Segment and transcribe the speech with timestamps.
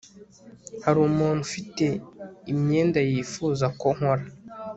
[0.83, 1.85] hari umuntu ufite
[2.51, 4.25] imyenda yifuza ko nkora